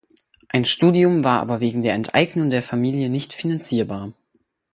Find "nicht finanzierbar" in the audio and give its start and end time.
3.07-4.11